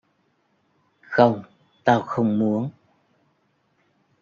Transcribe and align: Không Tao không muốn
Không 1.01 1.43
Tao 1.83 2.01
không 2.01 2.39
muốn 2.39 2.69